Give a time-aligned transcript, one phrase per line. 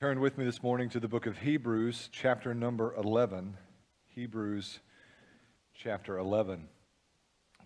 [0.00, 3.56] Turn with me this morning to the book of Hebrews, chapter number 11.
[4.14, 4.78] Hebrews,
[5.74, 6.68] chapter 11.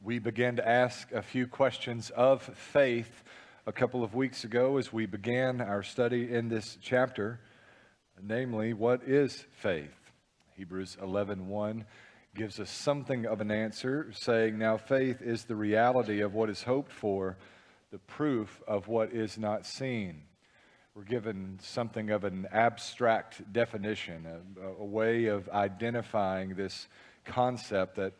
[0.02, 3.22] We began to ask a few questions of faith
[3.66, 7.38] a couple of weeks ago as we began our study in this chapter,
[8.18, 9.94] namely, what is faith?
[10.56, 11.84] Hebrews 11:1
[12.34, 16.62] gives us something of an answer, saying, Now faith is the reality of what is
[16.62, 17.36] hoped for,
[17.90, 20.22] the proof of what is not seen
[20.94, 26.86] we're given something of an abstract definition, a, a, way of identifying this
[27.24, 28.12] concept that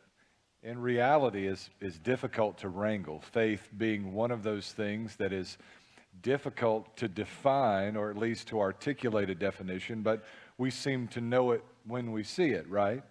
[0.63, 3.21] in reality is, is difficult to wrangle.
[3.21, 5.59] Faith being one of those things that is
[6.23, 10.25] difficult to define or at least to articulate a definition, but
[10.57, 13.03] we seem to know it when we see it, right?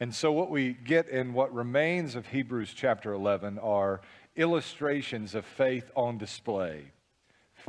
[0.00, 4.00] And so, what we get in what remains of Hebrews chapter 11 are
[4.34, 6.92] illustrations of faith on display,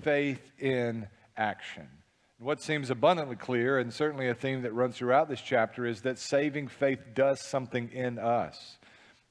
[0.02, 1.08] faith in
[1.40, 1.88] action.
[2.38, 6.20] What seems abundantly clear, and certainly a theme that runs throughout this chapter, is that
[6.20, 8.78] saving faith does something in us.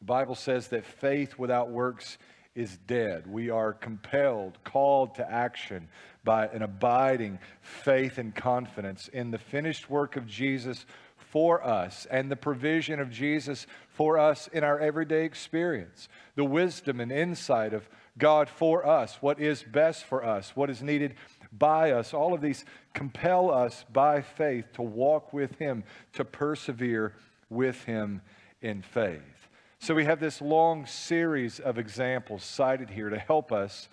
[0.00, 2.18] The Bible says that faith without works
[2.54, 3.26] is dead.
[3.26, 5.88] We are compelled, called to action
[6.24, 10.84] by an abiding faith and confidence in the finished work of Jesus
[11.16, 16.08] for us and the provision of Jesus for us in our everyday experience.
[16.34, 20.82] The wisdom and insight of God for us, what is best for us, what is
[20.82, 21.14] needed
[21.52, 22.14] by us.
[22.14, 27.14] All of these compel us by faith to walk with Him, to persevere
[27.48, 28.20] with Him
[28.60, 29.48] in faith.
[29.80, 33.88] So we have this long series of examples cited here to help us,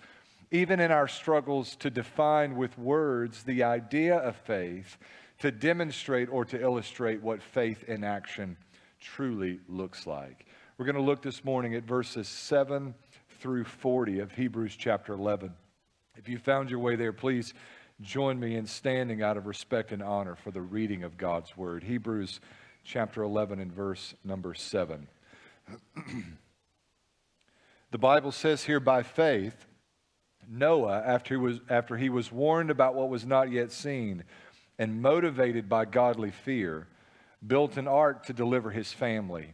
[0.50, 4.96] even in our struggles, to define with words the idea of faith,
[5.38, 8.56] to demonstrate or to illustrate what faith in action
[9.00, 10.46] truly looks like.
[10.76, 12.94] We're going to look this morning at verses 7
[13.38, 15.52] through 40 of Hebrews chapter 11.
[16.18, 17.52] If you found your way there, please
[18.00, 21.84] join me in standing out of respect and honor for the reading of God's word.
[21.84, 22.40] Hebrews
[22.84, 25.08] chapter 11 and verse number 7.
[27.90, 29.66] the Bible says here by faith,
[30.48, 34.24] Noah, after he, was, after he was warned about what was not yet seen
[34.78, 36.86] and motivated by godly fear,
[37.46, 39.52] built an ark to deliver his family.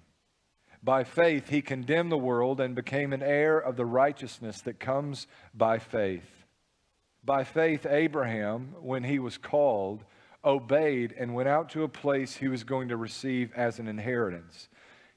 [0.81, 5.27] By faith, he condemned the world and became an heir of the righteousness that comes
[5.55, 6.42] by faith.
[7.25, 10.05] By faith, Abraham, when he was called,
[10.45, 14.69] obeyed and went out to a place he was going to receive as an inheritance.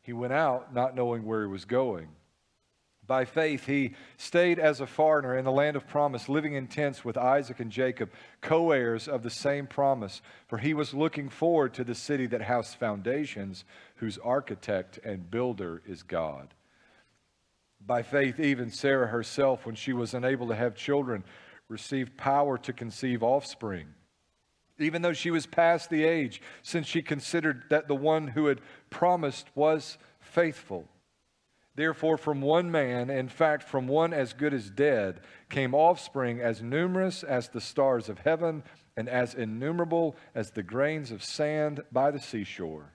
[0.02, 2.10] He went out not knowing where he was going.
[3.08, 7.06] By faith, he stayed as a foreigner in the land of promise, living in tents
[7.06, 8.12] with Isaac and Jacob,
[8.42, 12.42] co heirs of the same promise, for he was looking forward to the city that
[12.42, 13.64] has foundations,
[13.96, 16.54] whose architect and builder is God.
[17.86, 21.24] By faith, even Sarah herself, when she was unable to have children,
[21.68, 23.88] received power to conceive offspring,
[24.80, 28.62] even though she was past the age, since she considered that the one who had
[28.90, 30.88] promised was faithful.
[31.76, 36.62] Therefore, from one man, in fact, from one as good as dead, came offspring as
[36.62, 38.64] numerous as the stars of heaven
[38.96, 42.94] and as innumerable as the grains of sand by the seashore.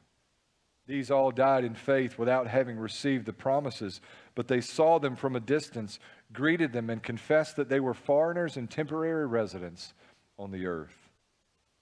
[0.87, 4.01] These all died in faith without having received the promises,
[4.35, 6.01] but they saw them from a distance
[6.33, 9.95] greeted them and confessed that they were foreigners and temporary residents
[10.39, 11.11] on the earth.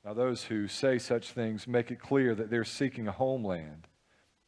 [0.04, 3.86] Now, those who say such things make it clear that they're seeking a homeland.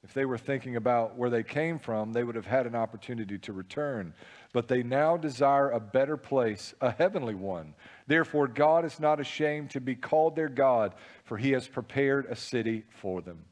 [0.03, 3.37] If they were thinking about where they came from, they would have had an opportunity
[3.41, 4.15] to return.
[4.55, 7.75] But they now desire a better place, a heavenly one.
[8.06, 10.94] Therefore, God is not ashamed to be called their God,
[11.25, 13.44] for he has prepared a city for them.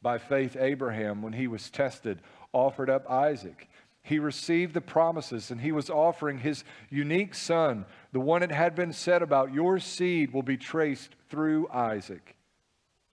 [0.00, 3.68] By faith, Abraham, when he was tested, offered up Isaac
[4.02, 8.74] he received the promises and he was offering his unique son, the one it had
[8.74, 12.36] been said about, Your seed will be traced through Isaac.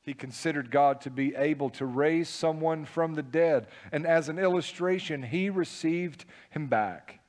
[0.02, 4.38] He considered God to be able to raise someone from the dead, and as an
[4.38, 7.20] illustration, he received him back.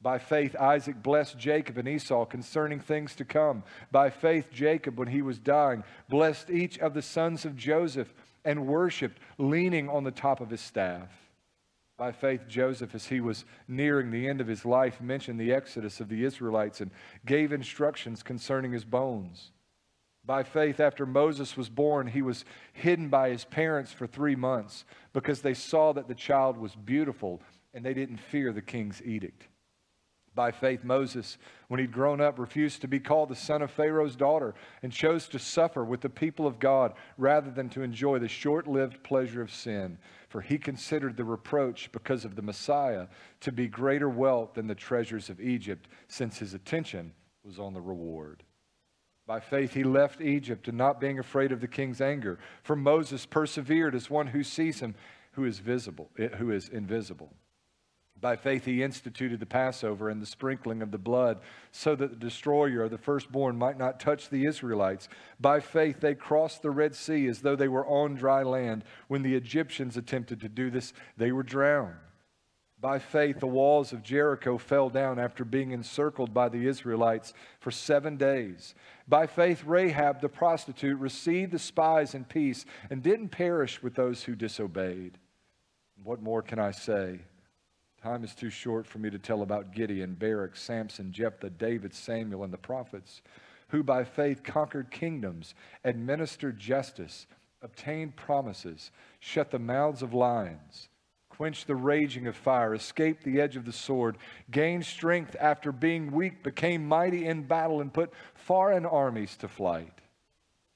[0.00, 3.64] By faith, Isaac blessed Jacob and Esau concerning things to come.
[3.90, 8.14] By faith, Jacob, when he was dying, blessed each of the sons of Joseph
[8.44, 11.23] and worshiped, leaning on the top of his staff.
[11.96, 16.00] By faith, Joseph, as he was nearing the end of his life, mentioned the exodus
[16.00, 16.90] of the Israelites and
[17.24, 19.52] gave instructions concerning his bones.
[20.26, 24.84] By faith, after Moses was born, he was hidden by his parents for three months
[25.12, 27.42] because they saw that the child was beautiful
[27.74, 29.48] and they didn't fear the king's edict.
[30.34, 31.38] By faith, Moses,
[31.68, 35.28] when he'd grown up, refused to be called the son of Pharaoh's daughter and chose
[35.28, 39.42] to suffer with the people of God rather than to enjoy the short lived pleasure
[39.42, 39.98] of sin
[40.34, 43.06] for he considered the reproach because of the Messiah
[43.38, 47.12] to be greater wealth than the treasures of Egypt, since his attention
[47.44, 48.42] was on the reward.
[49.28, 52.40] By faith, he left Egypt and not being afraid of the king's anger.
[52.64, 54.96] For Moses persevered as one who sees him
[55.34, 57.32] who is visible, eh, who is invisible.
[58.20, 61.40] By faith, he instituted the Passover and the sprinkling of the blood
[61.72, 65.08] so that the destroyer of the firstborn might not touch the Israelites.
[65.40, 68.84] By faith, they crossed the Red Sea as though they were on dry land.
[69.08, 71.96] When the Egyptians attempted to do this, they were drowned.
[72.80, 77.70] By faith, the walls of Jericho fell down after being encircled by the Israelites for
[77.70, 78.74] seven days.
[79.08, 84.24] By faith, Rahab the prostitute received the spies in peace and didn't perish with those
[84.24, 85.18] who disobeyed.
[86.02, 87.20] What more can I say?
[88.04, 92.44] Time is too short for me to tell about Gideon, Barak, Samson, Jephthah, David, Samuel,
[92.44, 93.22] and the prophets,
[93.68, 95.54] who by faith conquered kingdoms,
[95.84, 97.26] administered justice,
[97.62, 98.90] obtained promises,
[99.20, 100.90] shut the mouths of lions
[101.30, 104.16] quenched the raging of fire, escaped the edge of the sword,
[104.52, 110.00] gained strength after being weak, became mighty in battle, and put foreign armies to flight.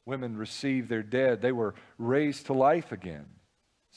[0.04, 3.26] Women received their dead, they were raised to life again.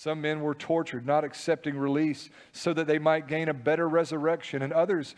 [0.01, 4.63] Some men were tortured, not accepting release, so that they might gain a better resurrection,
[4.63, 5.13] and others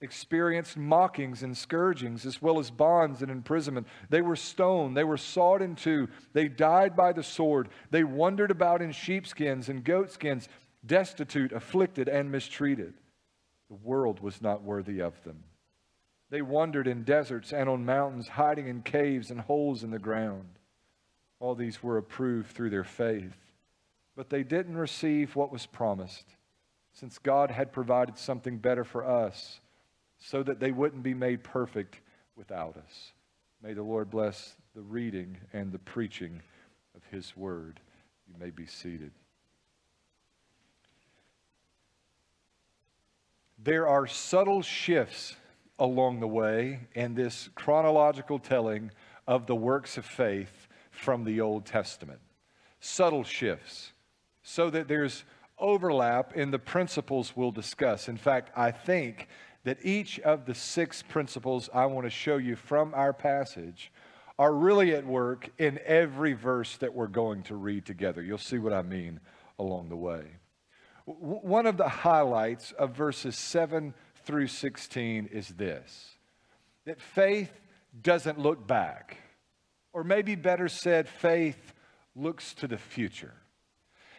[0.00, 3.86] experienced mockings and scourgings, as well as bonds and imprisonment.
[4.10, 8.50] They were stoned, they were sawed in two, they died by the sword, they wandered
[8.50, 10.48] about in sheepskins and goatskins
[10.84, 12.94] destitute, afflicted, and mistreated.
[13.68, 15.44] The world was not worthy of them.
[16.30, 20.58] They wandered in deserts and on mountains, hiding in caves and holes in the ground.
[21.38, 23.36] All these were approved through their faith.
[24.16, 26.26] But they didn't receive what was promised,
[26.92, 29.60] since God had provided something better for us,
[30.18, 32.00] so that they wouldn't be made perfect
[32.36, 33.12] without us.
[33.62, 36.42] May the Lord bless the reading and the preaching
[36.94, 37.80] of His word.
[38.28, 39.10] You may be seated.
[43.58, 45.36] There are subtle shifts
[45.78, 48.90] along the way in this chronological telling
[49.26, 52.20] of the works of faith from the Old Testament.
[52.80, 53.93] Subtle shifts,
[54.44, 55.24] so that there's
[55.58, 58.08] overlap in the principles we'll discuss.
[58.08, 59.26] In fact, I think
[59.64, 63.90] that each of the six principles I want to show you from our passage
[64.38, 68.22] are really at work in every verse that we're going to read together.
[68.22, 69.20] You'll see what I mean
[69.58, 70.24] along the way.
[71.06, 73.94] One of the highlights of verses 7
[74.24, 76.10] through 16 is this
[76.84, 77.50] that faith
[78.02, 79.18] doesn't look back.
[79.94, 81.72] Or maybe better said, faith
[82.16, 83.32] looks to the future.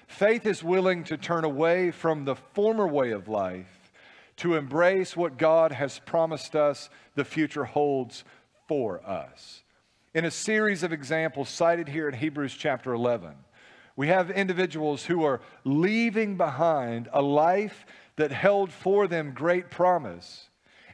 [0.08, 3.92] Faith is willing to turn away from the former way of life
[4.38, 8.24] to embrace what God has promised us the future holds
[8.68, 9.64] for us.
[10.14, 13.34] In a series of examples cited here in Hebrews chapter 11,
[13.96, 17.86] we have individuals who are leaving behind a life
[18.18, 20.50] that held for them great promise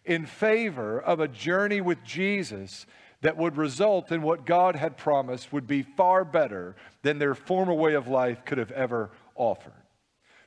[0.05, 2.85] in favor of a journey with Jesus
[3.21, 7.73] that would result in what God had promised would be far better than their former
[7.73, 9.73] way of life could have ever offered.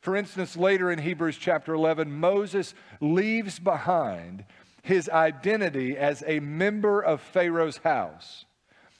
[0.00, 4.44] For instance, later in Hebrews chapter 11, Moses leaves behind
[4.82, 8.44] his identity as a member of Pharaoh's house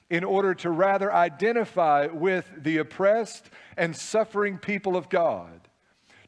[0.08, 5.68] in order to rather identify with the oppressed and suffering people of God,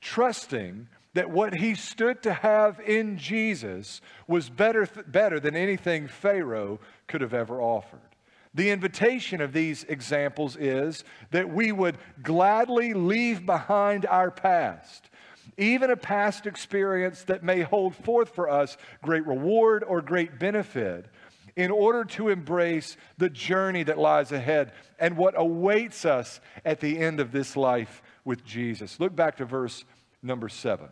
[0.01, 6.79] trusting that what he stood to have in Jesus was better, better than anything Pharaoh
[7.09, 8.01] could have ever offered.
[8.53, 15.09] The invitation of these examples is that we would gladly leave behind our past,
[15.57, 21.07] even a past experience that may hold forth for us great reward or great benefit,
[21.57, 26.99] in order to embrace the journey that lies ahead and what awaits us at the
[26.99, 29.01] end of this life with Jesus.
[29.01, 29.83] Look back to verse
[30.23, 30.89] number seven.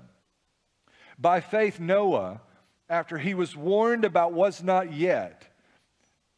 [1.18, 2.40] By faith, Noah,
[2.88, 5.46] after he was warned about what's not yet,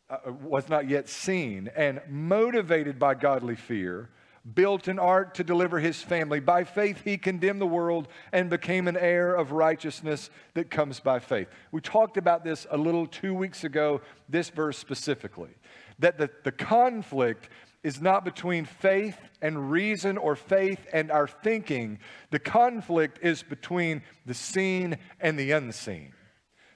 [0.08, 4.10] uh, was not yet seen, and motivated by godly fear,
[4.54, 6.38] built an ark to deliver his family.
[6.38, 11.18] By faith, he condemned the world and became an heir of righteousness that comes by
[11.18, 11.48] faith.
[11.72, 15.50] We talked about this a little two weeks ago, this verse specifically,
[15.98, 17.48] that the, the conflict
[17.86, 22.00] is not between faith and reason or faith and our thinking.
[22.30, 26.12] The conflict is between the seen and the unseen.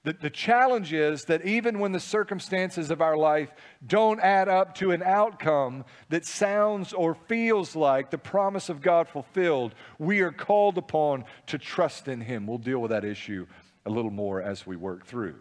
[0.05, 3.51] The, the challenge is that even when the circumstances of our life
[3.85, 9.09] don't add up to an outcome that sounds or feels like the promise of God
[9.09, 12.47] fulfilled, we are called upon to trust in Him.
[12.47, 13.49] We'll deal with that issue
[13.85, 15.35] a little more as we work through.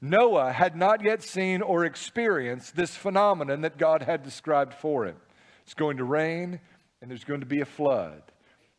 [0.00, 5.16] Noah had not yet seen or experienced this phenomenon that God had described for him.
[5.64, 6.60] It's going to rain
[7.00, 8.22] and there's going to be a flood.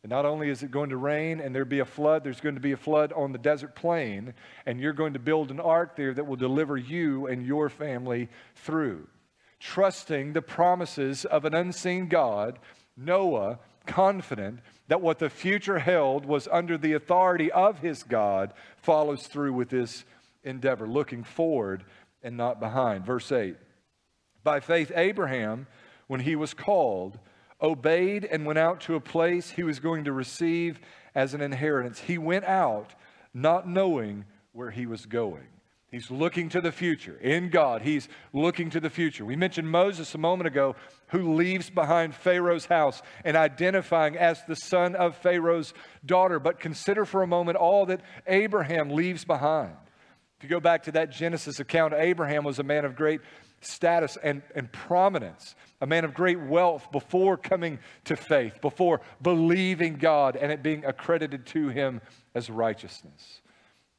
[0.03, 2.55] And not only is it going to rain and there be a flood, there's going
[2.55, 4.33] to be a flood on the desert plain,
[4.65, 8.29] and you're going to build an ark there that will deliver you and your family
[8.55, 9.07] through.
[9.59, 12.57] Trusting the promises of an unseen God,
[12.97, 19.27] Noah, confident that what the future held was under the authority of his God, follows
[19.27, 20.03] through with this
[20.43, 21.83] endeavor, looking forward
[22.23, 23.05] and not behind.
[23.05, 23.55] Verse 8
[24.43, 25.67] By faith, Abraham,
[26.07, 27.19] when he was called,
[27.61, 30.79] obeyed and went out to a place he was going to receive
[31.13, 31.99] as an inheritance.
[31.99, 32.93] He went out
[33.33, 35.47] not knowing where he was going.
[35.91, 37.17] He's looking to the future.
[37.17, 39.25] In God, he's looking to the future.
[39.25, 44.55] We mentioned Moses a moment ago, who leaves behind Pharaoh's house and identifying as the
[44.55, 45.73] son of Pharaoh's
[46.05, 46.39] daughter.
[46.39, 49.73] But consider for a moment all that Abraham leaves behind.
[50.41, 53.21] If you go back to that Genesis account, Abraham was a man of great
[53.59, 59.97] status and, and prominence, a man of great wealth before coming to faith, before believing
[59.97, 62.01] God and it being accredited to him
[62.33, 63.41] as righteousness.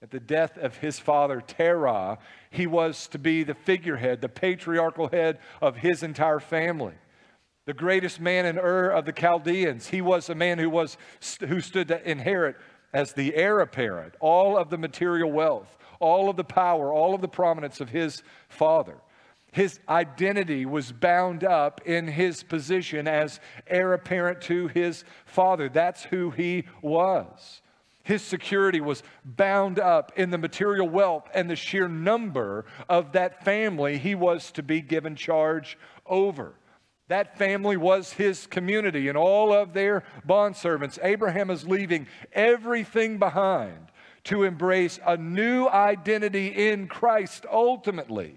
[0.03, 2.19] At the death of his father, Terah,
[2.51, 6.95] he was to be the figurehead, the patriarchal head of his entire family.
[7.67, 10.99] The greatest man in Ur of the Chaldeans, he was a man who, was,
[11.39, 12.57] who stood to inherit
[12.93, 17.21] as the heir apparent all of the material wealth, all of the power, all of
[17.21, 18.97] the prominence of his father.
[19.53, 25.69] His identity was bound up in his position as heir apparent to his father.
[25.69, 27.61] That's who he was.
[28.03, 33.45] His security was bound up in the material wealth and the sheer number of that
[33.45, 36.55] family he was to be given charge over.
[37.09, 40.99] That family was his community and all of their bondservants.
[41.03, 43.92] Abraham is leaving everything behind
[44.25, 48.37] to embrace a new identity in Christ ultimately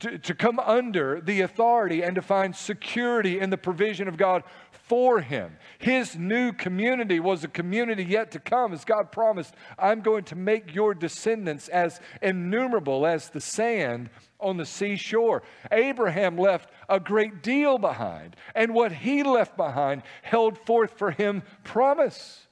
[0.00, 4.42] to, to come under the authority and to find security in the provision of God
[4.70, 5.56] for him.
[5.78, 10.36] His new community was a community yet to come, as God promised, I'm going to
[10.36, 15.42] make your descendants as innumerable as the sand on the seashore.
[15.72, 21.42] Abraham left a great deal behind, and what he left behind held forth for him
[21.64, 22.45] promise.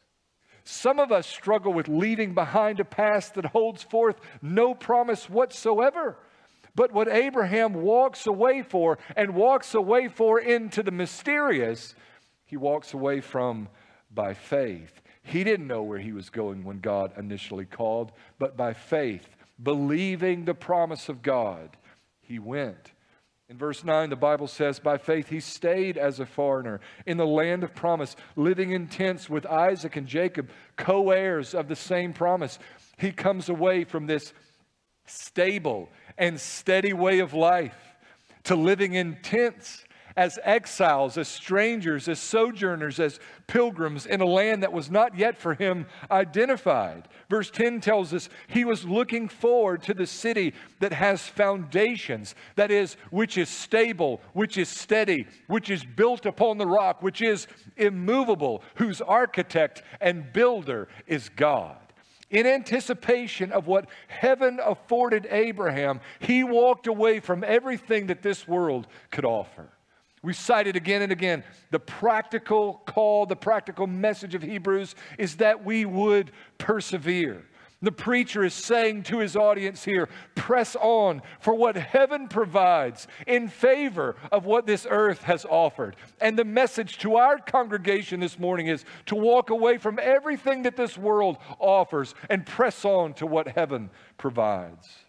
[0.65, 6.17] Some of us struggle with leaving behind a past that holds forth no promise whatsoever.
[6.75, 11.95] But what Abraham walks away for and walks away for into the mysterious,
[12.47, 13.69] he walks away from
[14.13, 15.03] by faith.
[15.23, 19.29] He didn't know where he was going when God initially called, but by faith,
[19.63, 21.77] believing the promise of God,
[22.21, 22.94] he went.
[23.51, 27.27] In verse 9, the Bible says, By faith he stayed as a foreigner in the
[27.27, 32.15] land of promise, living in tents with Isaac and Jacob, co heirs of the same
[32.15, 32.59] promise.
[32.97, 34.33] He comes away from this
[35.07, 37.77] stable and steady way of life
[38.45, 39.85] to living in tents
[40.17, 45.37] as exiles, as strangers, as sojourners, as pilgrims in a land that was not yet
[45.37, 47.09] for him identified.
[47.29, 52.71] Verse 10 tells us he was looking forward to the city that has foundations, that
[52.71, 57.47] is, which is stable, which is steady, which is built upon the rock, which is
[57.77, 61.77] immovable, whose architect and builder is God
[62.31, 68.89] in anticipation of what heaven afforded Abraham, he walked away from everything that this world
[69.13, 69.69] could offer.
[70.25, 75.63] We cited again and again the practical call, the practical message of Hebrews is that
[75.63, 77.45] we would persevere.
[77.83, 83.49] The preacher is saying to his audience here press on for what heaven provides in
[83.49, 85.95] favor of what this earth has offered.
[86.23, 90.77] And the message to our congregation this morning is to walk away from everything that
[90.77, 95.04] this world offers and press on to what heaven provides.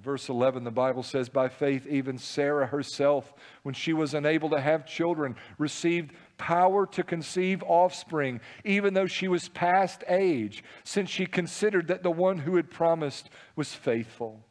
[0.00, 4.60] Verse 11, the Bible says, By faith, even Sarah herself, when she was unable to
[4.60, 11.26] have children, received power to conceive offspring, even though she was past age, since she
[11.26, 14.44] considered that the one who had promised was faithful.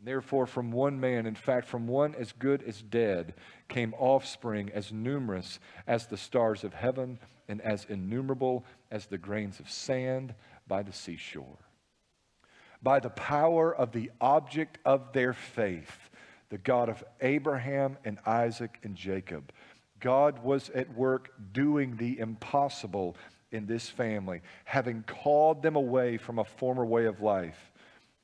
[0.00, 3.34] Therefore, from one man, in fact, from one as good as dead,
[3.68, 7.18] came offspring as numerous as the stars of heaven
[7.48, 10.34] and as innumerable as the grains of sand
[10.66, 11.65] by the seashore
[12.82, 16.10] by the power of the object of their faith,
[16.50, 19.52] the God of Abraham and Isaac and Jacob.
[20.00, 23.16] God was at work doing the impossible
[23.50, 27.72] in this family, having called them away from a former way of life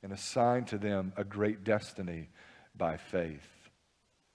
[0.03, 2.29] and assigned to them a great destiny
[2.75, 3.47] by faith.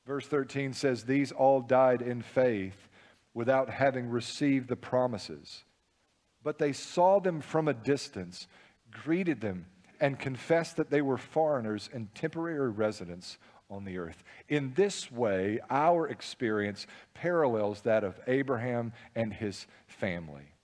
[0.07, 2.89] Verse 13 says, These all died in faith
[3.35, 5.65] without having received the promises.
[6.43, 8.47] But they saw them from a distance,
[8.91, 9.67] greeted them,
[10.01, 13.39] and confessed that they were foreigners and temporary residents
[13.71, 14.23] on the earth.
[14.49, 20.55] In this way, our experience parallels that of Abraham and his family.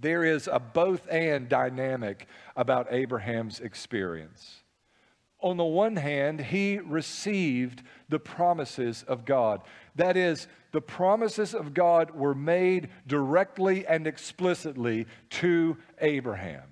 [0.00, 2.26] There is a both and dynamic
[2.56, 4.62] about Abraham's experience.
[5.40, 9.62] On the one hand, he received the promises of God.
[9.96, 16.62] That is, the promises of God were made directly and explicitly to Abraham.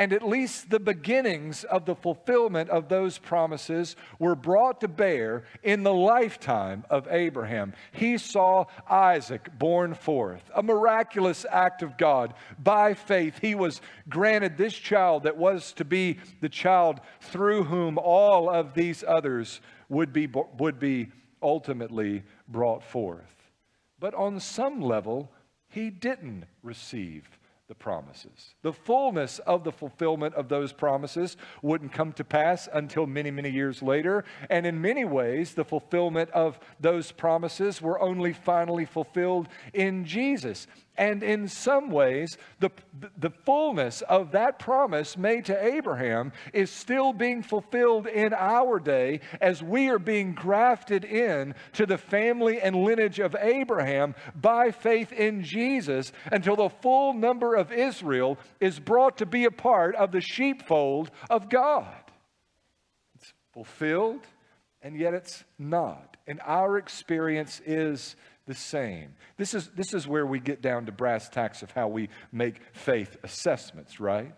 [0.00, 5.44] And at least the beginnings of the fulfillment of those promises were brought to bear
[5.62, 7.74] in the lifetime of Abraham.
[7.92, 12.32] He saw Isaac born forth, a miraculous act of God.
[12.58, 17.98] By faith, he was granted this child that was to be the child through whom
[17.98, 20.26] all of these others would be,
[20.58, 21.08] would be
[21.42, 23.50] ultimately brought forth.
[23.98, 25.30] But on some level,
[25.68, 27.28] he didn't receive
[27.70, 28.56] the promises.
[28.62, 33.48] The fullness of the fulfillment of those promises wouldn't come to pass until many, many
[33.48, 34.24] years later.
[34.50, 40.66] And in many ways, the fulfillment of those promises were only finally fulfilled in Jesus.
[41.00, 42.70] And in some ways, the,
[43.16, 49.20] the fullness of that promise made to Abraham is still being fulfilled in our day
[49.40, 55.10] as we are being grafted in to the family and lineage of Abraham by faith
[55.12, 60.10] in Jesus until the full number of Israel is brought to be a part of
[60.10, 61.94] the sheepfold of God.
[63.14, 64.26] It's fulfilled,
[64.82, 66.16] and yet it's not.
[66.26, 69.14] And our experience is the same.
[69.36, 72.60] This is, this is where we get down to brass tacks of how we make
[72.72, 74.34] faith assessments, right?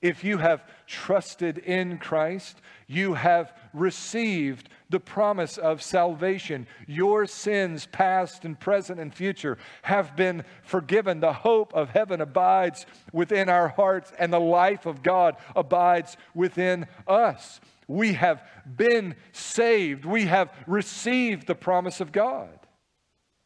[0.00, 6.68] If you have trusted in Christ, you have received the promise of salvation.
[6.86, 11.18] Your sins, past and present and future, have been forgiven.
[11.18, 16.86] The hope of heaven abides within our hearts, and the life of God abides within
[17.08, 17.60] us.
[17.88, 22.56] We have been saved, we have received the promise of God.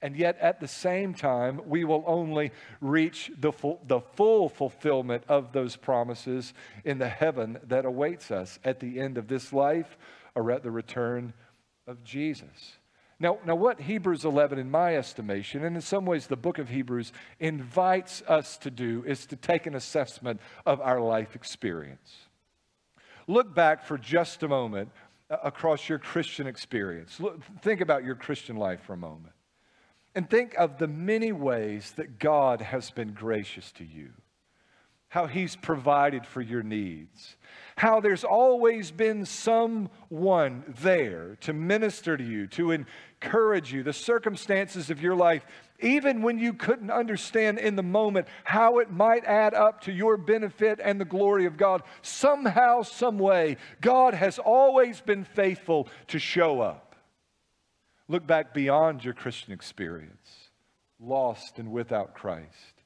[0.02, 2.52] And yet, at the same time, we will only
[2.82, 6.52] reach the full, the full fulfillment of those promises
[6.84, 9.96] in the heaven that awaits us at the end of this life
[10.38, 11.32] or at the return
[11.88, 12.76] of Jesus.
[13.20, 16.68] Now, now, what Hebrews 11, in my estimation, and in some ways the book of
[16.68, 22.16] Hebrews invites us to do, is to take an assessment of our life experience.
[23.26, 24.90] Look back for just a moment
[25.28, 27.18] uh, across your Christian experience.
[27.18, 29.34] Look, think about your Christian life for a moment.
[30.14, 34.10] And think of the many ways that God has been gracious to you,
[35.08, 37.36] how He's provided for your needs,
[37.76, 44.90] how there's always been someone there to minister to you, to encourage you, the circumstances
[44.90, 45.46] of your life,
[45.80, 50.16] even when you couldn't understand in the moment how it might add up to your
[50.16, 51.82] benefit and the glory of God.
[52.02, 56.96] Somehow, some way, God has always been faithful to show up.
[58.08, 60.50] Look back beyond your Christian experience,
[60.98, 62.77] lost and without Christ,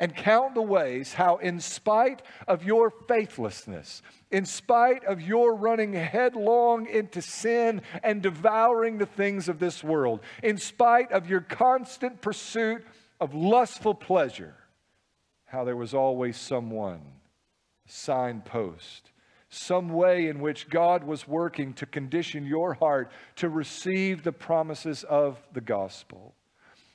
[0.00, 5.92] and count the ways how, in spite of your faithlessness, in spite of your running
[5.92, 12.22] headlong into sin and devouring the things of this world, in spite of your constant
[12.22, 12.82] pursuit
[13.20, 14.54] of lustful pleasure,
[15.44, 17.02] how there was always someone,
[17.86, 19.10] signpost,
[19.50, 25.04] some way in which God was working to condition your heart to receive the promises
[25.04, 26.34] of the gospel.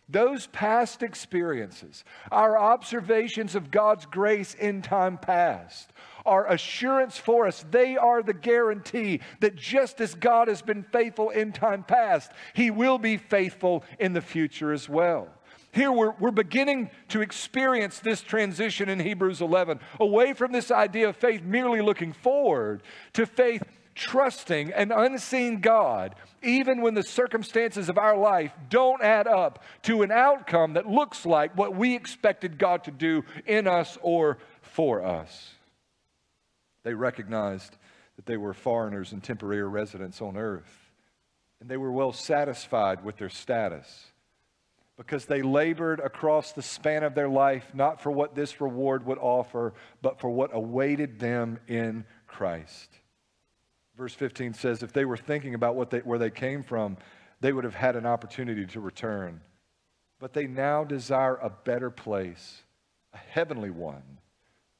[0.07, 5.91] Those past experiences, our observations of God's grace in time past,
[6.25, 7.65] are assurance for us.
[7.71, 12.69] They are the guarantee that just as God has been faithful in time past, He
[12.69, 15.29] will be faithful in the future as well.
[15.75, 21.09] Here we're, we're beginning to experience this transition in Hebrews 11 away from this idea
[21.09, 23.61] of faith merely looking forward to faith
[23.95, 30.03] trusting an unseen God, even when the circumstances of our life don't add up to
[30.03, 35.03] an outcome that looks like what we expected God to do in us or for
[35.03, 35.53] us.
[36.83, 37.77] They recognized
[38.17, 40.91] that they were foreigners and temporary residents on earth,
[41.59, 44.11] and they were well satisfied with their status
[44.97, 49.17] because they labored across the span of their life, not for what this reward would
[49.17, 52.89] offer, but for what awaited them in Christ.
[53.97, 56.97] Verse 15 says, if they were thinking about what they, where they came from,
[57.39, 59.41] they would have had an opportunity to return.
[60.19, 62.63] But they now desire a better place,
[63.13, 64.19] a heavenly one.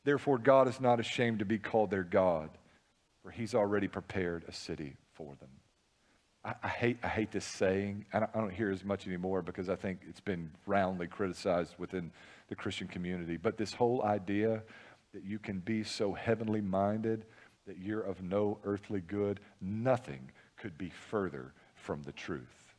[0.03, 2.49] Therefore, God is not ashamed to be called their God,
[3.21, 5.49] for he's already prepared a city for them.
[6.43, 8.05] I, I, hate, I hate this saying.
[8.13, 11.75] I don't, I don't hear as much anymore because I think it's been roundly criticized
[11.77, 12.11] within
[12.49, 13.37] the Christian community.
[13.37, 14.61] But this whole idea
[15.13, 17.25] that you can be so heavenly minded
[17.65, 22.73] that you're of no earthly good, nothing could be further from the truth.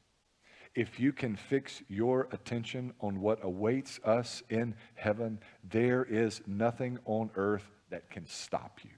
[0.75, 6.99] If you can fix your attention on what awaits us in heaven, there is nothing
[7.07, 8.91] on earth that can stop you.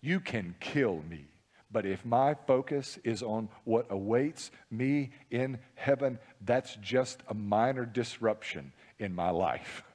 [0.00, 1.26] You can kill me,
[1.70, 7.86] but if my focus is on what awaits me in heaven, that's just a minor
[7.86, 9.82] disruption in my life.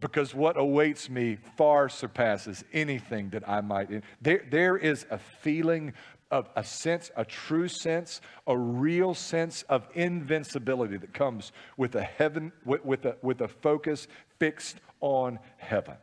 [0.00, 3.90] because what awaits me far surpasses anything that I might.
[4.20, 5.92] There, there is a feeling
[6.30, 12.02] of a sense, a true sense, a real sense of invincibility that comes with a
[12.02, 14.06] heaven, with, with, a, with a focus
[14.38, 15.96] fixed on heaven.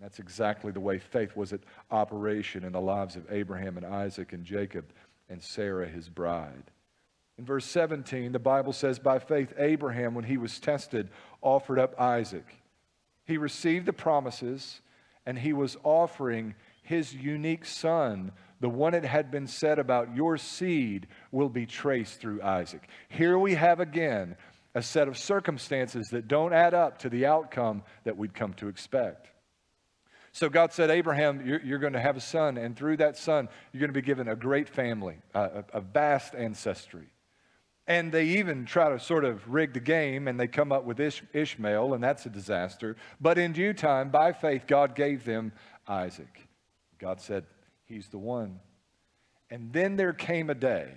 [0.00, 4.32] That's exactly the way faith was at operation in the lives of Abraham and Isaac
[4.32, 4.86] and Jacob
[5.28, 6.70] and Sarah, his bride.
[7.38, 11.08] In verse 17, the Bible says, By faith, Abraham, when he was tested,
[11.40, 12.44] offered up Isaac.
[13.24, 14.80] He received the promises,
[15.26, 20.36] and he was offering his unique son, the one it had been said about your
[20.36, 22.88] seed will be traced through Isaac.
[23.08, 24.36] Here we have again
[24.74, 28.68] a set of circumstances that don't add up to the outcome that we'd come to
[28.68, 29.28] expect.
[30.32, 33.48] So God said, Abraham, you're, you're, going to have a son, and through that son,
[33.70, 37.11] you're going to be given a great family, a, a vast ancestry.
[37.86, 41.00] And they even try to sort of rig the game, and they come up with
[41.00, 42.96] Ish- Ishmael, and that's a disaster.
[43.20, 45.52] But in due time, by faith, God gave them
[45.86, 46.48] Isaac.
[46.98, 47.44] God said,
[47.84, 48.60] He's the one.
[49.50, 50.92] And then there came a day,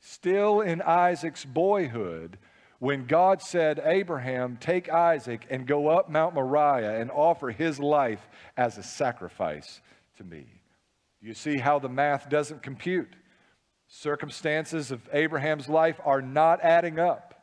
[0.00, 2.38] still in Isaac's boyhood,
[2.78, 8.26] when God said, Abraham, take Isaac and go up Mount Moriah and offer his life
[8.56, 9.80] as a sacrifice
[10.16, 10.46] to me.
[11.20, 13.14] You see how the math doesn't compute.
[13.94, 17.34] Circumstances of Abraham's life are not adding up.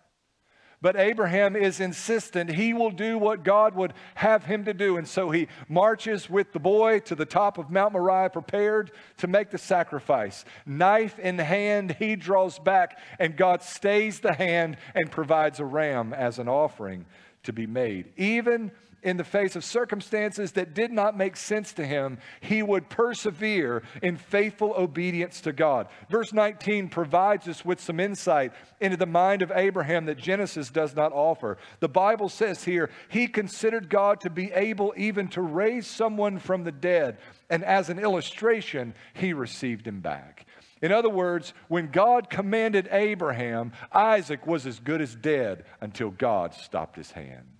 [0.81, 4.97] But Abraham is insistent he will do what God would have him to do.
[4.97, 9.27] And so he marches with the boy to the top of Mount Moriah, prepared to
[9.27, 10.43] make the sacrifice.
[10.65, 16.13] Knife in hand, he draws back, and God stays the hand and provides a ram
[16.13, 17.05] as an offering
[17.43, 18.12] to be made.
[18.17, 18.71] Even
[19.03, 23.83] in the face of circumstances that did not make sense to him, he would persevere
[24.01, 25.88] in faithful obedience to God.
[26.09, 30.95] Verse 19 provides us with some insight into the mind of Abraham that Genesis does
[30.95, 31.57] not offer.
[31.79, 36.63] The Bible says here, he considered God to be able even to raise someone from
[36.63, 37.17] the dead,
[37.49, 40.45] and as an illustration, he received him back.
[40.81, 46.53] In other words, when God commanded Abraham, Isaac was as good as dead until God
[46.53, 47.58] stopped his hand.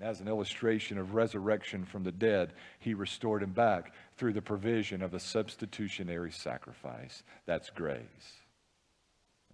[0.00, 5.02] As an illustration of resurrection from the dead, he restored him back through the provision
[5.02, 7.24] of a substitutionary sacrifice.
[7.46, 8.02] That's grace.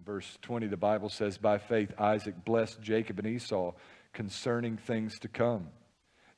[0.05, 3.73] Verse 20, the Bible says, By faith, Isaac blessed Jacob and Esau
[4.13, 5.69] concerning things to come.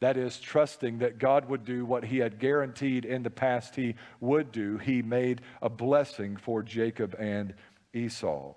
[0.01, 3.95] That is, trusting that God would do what he had guaranteed in the past he
[4.21, 4.79] would do.
[4.79, 7.55] He made a blessing for Jacob and
[7.95, 8.55] Esau.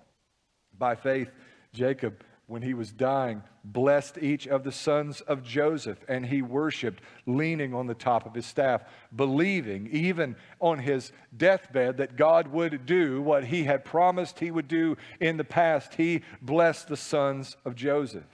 [0.78, 1.30] By faith,
[1.72, 7.00] Jacob when he was dying, blessed each of the sons of Joseph, and he worshiped,
[7.24, 8.82] leaning on the top of his staff,
[9.14, 14.66] believing, even on his deathbed, that God would do what he had promised he would
[14.66, 15.94] do in the past.
[15.94, 18.24] He blessed the sons of Joseph.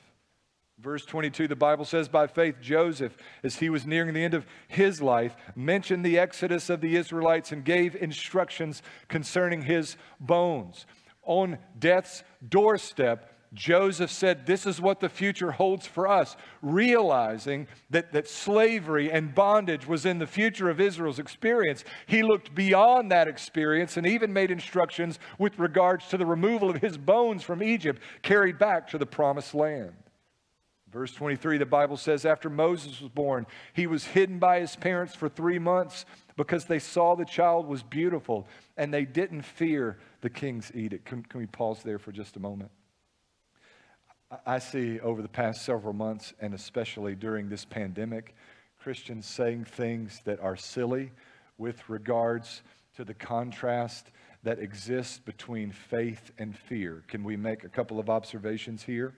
[0.79, 4.47] Verse 22, the Bible says, by faith, Joseph, as he was nearing the end of
[4.67, 10.87] his life, mentioned the exodus of the Israelites and gave instructions concerning his bones.
[11.23, 18.13] On death's doorstep, Joseph said, This is what the future holds for us, realizing that,
[18.13, 21.85] that slavery and bondage was in the future of Israel's experience.
[22.07, 26.81] He looked beyond that experience and even made instructions with regards to the removal of
[26.81, 29.93] his bones from Egypt, carried back to the promised land.
[30.91, 35.15] Verse 23, the Bible says, After Moses was born, he was hidden by his parents
[35.15, 36.07] for three months
[36.37, 41.05] because they saw the child was beautiful and they didn't fear the king's edict.
[41.05, 42.71] Can, can we pause there for just a moment?
[44.45, 48.35] I see over the past several months, and especially during this pandemic,
[48.79, 51.13] Christians saying things that are silly
[51.59, 52.63] with regards
[52.97, 54.11] to the contrast
[54.43, 57.05] that exists between faith and fear.
[57.09, 59.15] Can we make a couple of observations here?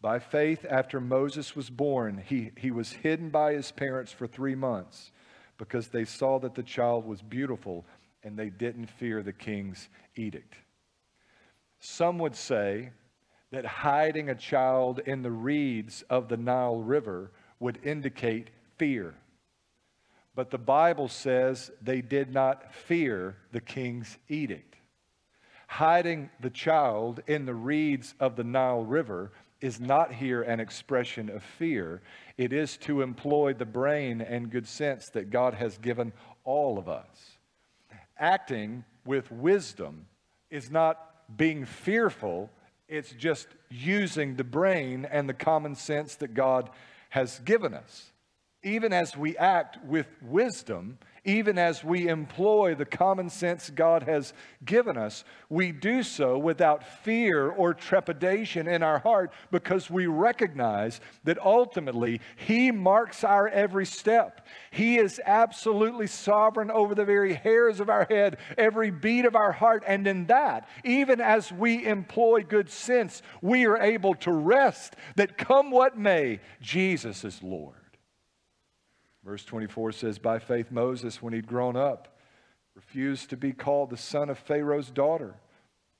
[0.00, 4.54] By faith, after Moses was born, he, he was hidden by his parents for three
[4.54, 5.12] months
[5.56, 7.84] because they saw that the child was beautiful
[8.22, 10.54] and they didn't fear the king's edict.
[11.80, 12.90] Some would say
[13.50, 17.30] that hiding a child in the reeds of the Nile River
[17.60, 19.14] would indicate fear.
[20.34, 24.76] But the Bible says they did not fear the king's edict.
[25.66, 31.28] Hiding the child in the reeds of the Nile River is not here an expression
[31.28, 32.00] of fear.
[32.36, 36.12] It is to employ the brain and good sense that God has given
[36.44, 37.38] all of us.
[38.18, 40.06] Acting with wisdom
[40.50, 42.50] is not being fearful,
[42.88, 46.70] it's just using the brain and the common sense that God
[47.10, 48.12] has given us.
[48.62, 50.98] Even as we act with wisdom,
[51.28, 54.32] even as we employ the common sense God has
[54.64, 61.02] given us, we do so without fear or trepidation in our heart because we recognize
[61.24, 64.46] that ultimately He marks our every step.
[64.70, 69.52] He is absolutely sovereign over the very hairs of our head, every beat of our
[69.52, 69.84] heart.
[69.86, 75.36] And in that, even as we employ good sense, we are able to rest that
[75.36, 77.77] come what may, Jesus is Lord.
[79.28, 82.16] Verse 24 says, By faith, Moses, when he'd grown up,
[82.74, 85.34] refused to be called the son of Pharaoh's daughter,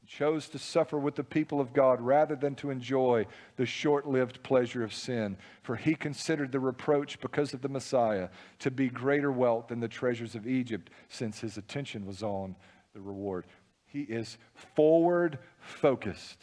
[0.06, 4.42] chose to suffer with the people of God rather than to enjoy the short lived
[4.42, 5.36] pleasure of sin.
[5.62, 9.88] For he considered the reproach because of the Messiah to be greater wealth than the
[9.88, 12.56] treasures of Egypt, since his attention was on
[12.94, 13.44] the reward.
[13.84, 14.38] He is
[14.74, 16.38] forward focused.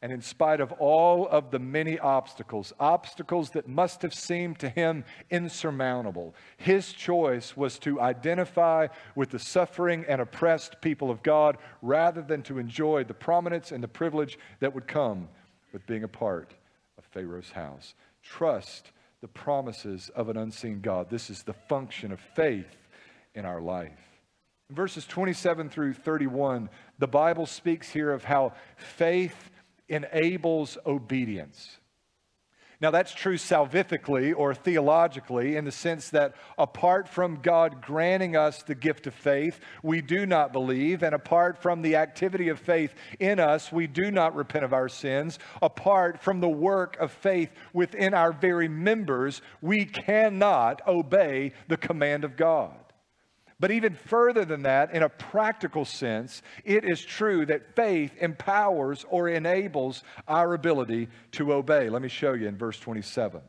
[0.00, 4.68] And in spite of all of the many obstacles, obstacles that must have seemed to
[4.68, 11.58] him insurmountable, his choice was to identify with the suffering and oppressed people of God
[11.82, 15.28] rather than to enjoy the prominence and the privilege that would come
[15.72, 16.54] with being a part
[16.96, 17.94] of Pharaoh's house.
[18.22, 21.10] Trust the promises of an unseen God.
[21.10, 22.76] This is the function of faith
[23.34, 23.98] in our life.
[24.70, 29.50] In verses 27 through 31, the Bible speaks here of how faith
[29.88, 31.78] enables obedience.
[32.80, 38.62] Now, that's true salvifically or theologically in the sense that apart from God granting us
[38.62, 41.02] the gift of faith, we do not believe.
[41.02, 44.88] And apart from the activity of faith in us, we do not repent of our
[44.88, 45.40] sins.
[45.60, 52.22] Apart from the work of faith within our very members, we cannot obey the command
[52.22, 52.87] of God.
[53.60, 59.04] But even further than that, in a practical sense, it is true that faith empowers
[59.08, 61.88] or enables our ability to obey.
[61.88, 63.40] Let me show you in verse 27.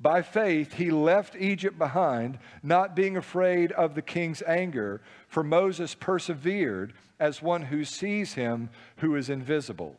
[0.00, 5.94] By faith, he left Egypt behind, not being afraid of the king's anger, for Moses
[5.94, 9.96] persevered as one who sees him who is invisible.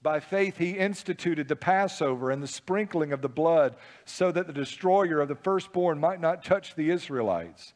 [0.00, 4.52] By faith, he instituted the Passover and the sprinkling of the blood so that the
[4.52, 7.72] destroyer of the firstborn might not touch the Israelites.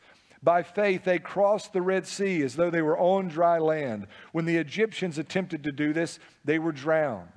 [0.47, 4.07] By faith, they crossed the Red Sea as though they were on dry land.
[4.31, 7.31] When the Egyptians attempted to do this, they were drowned.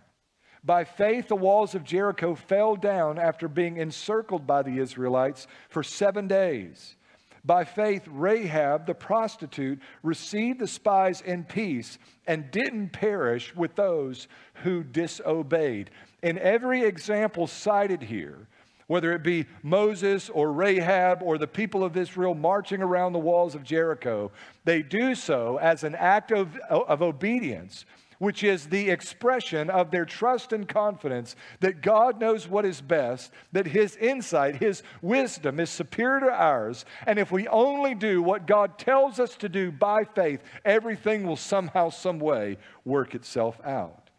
[0.64, 5.82] By faith, the walls of Jericho fell down after being encircled by the Israelites for
[5.82, 6.98] seven days.
[7.44, 14.28] By faith, Rahab the prostitute received the spies in peace and didn't perish with those
[14.62, 15.90] who disobeyed.
[16.22, 18.48] In every example cited here,
[18.90, 23.54] whether it be Moses or Rahab or the people of Israel marching around the walls
[23.54, 24.32] of Jericho,
[24.66, 27.86] they do so as an act of, of obedience,
[28.18, 33.32] which is the expression of their trust and confidence that God knows what is best,
[33.52, 36.84] that His insight, His wisdom is superior to ours.
[37.06, 41.38] And if we only do what God tells us to do by faith, everything will
[41.38, 44.10] somehow, some way work itself out.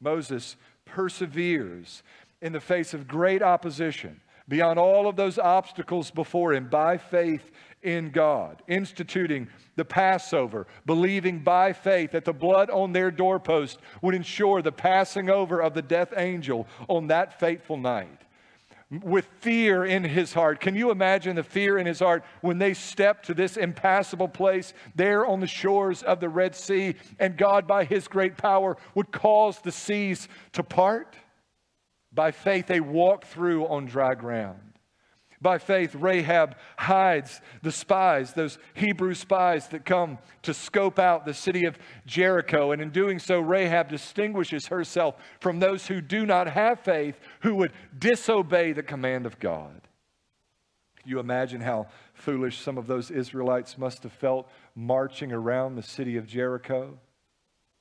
[0.00, 2.04] Moses perseveres
[2.44, 7.50] in the face of great opposition, beyond all of those obstacles before him, by faith
[7.82, 14.14] in God, instituting the Passover, believing by faith that the blood on their doorpost would
[14.14, 18.20] ensure the passing over of the death angel on that fateful night.
[18.90, 20.60] With fear in his heart.
[20.60, 24.74] Can you imagine the fear in his heart when they stepped to this impassable place
[24.94, 29.10] there on the shores of the Red Sea and God, by his great power, would
[29.10, 31.16] cause the seas to part?
[32.14, 34.60] By faith, they walk through on dry ground.
[35.42, 41.34] By faith, Rahab hides the spies, those Hebrew spies that come to scope out the
[41.34, 42.72] city of Jericho.
[42.72, 47.56] And in doing so, Rahab distinguishes herself from those who do not have faith, who
[47.56, 49.82] would disobey the command of God.
[51.04, 56.16] You imagine how foolish some of those Israelites must have felt marching around the city
[56.16, 56.98] of Jericho?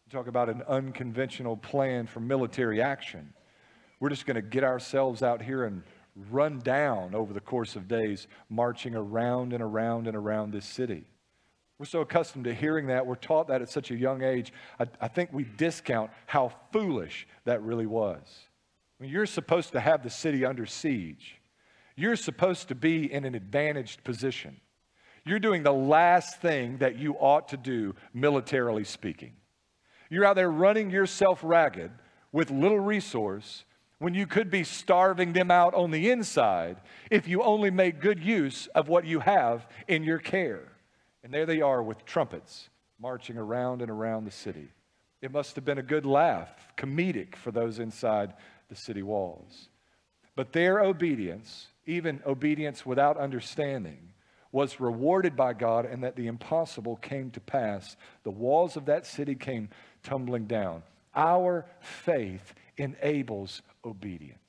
[0.09, 3.33] Talk about an unconventional plan for military action.
[4.03, 5.81] We're just going to get ourselves out here and
[6.29, 11.05] run down over the course of days, marching around and around and around this city.
[11.79, 14.51] We're so accustomed to hearing that, we're taught that at such a young age.
[14.77, 18.19] I, I think we discount how foolish that really was.
[18.99, 21.39] I mean, you're supposed to have the city under siege,
[21.95, 24.59] you're supposed to be in an advantaged position.
[25.23, 29.31] You're doing the last thing that you ought to do, militarily speaking.
[30.09, 31.91] You're out there running yourself ragged
[32.33, 33.63] with little resource
[34.03, 36.75] when you could be starving them out on the inside
[37.09, 40.73] if you only made good use of what you have in your care.
[41.23, 42.67] And there they are with trumpets
[42.99, 44.67] marching around and around the city.
[45.21, 48.33] It must have been a good laugh, comedic for those inside
[48.67, 49.69] the city walls.
[50.35, 54.09] But their obedience, even obedience without understanding,
[54.51, 57.95] was rewarded by God and that the impossible came to pass.
[58.23, 59.69] The walls of that city came
[60.03, 60.83] tumbling down.
[61.15, 64.39] Our faith enables obedience.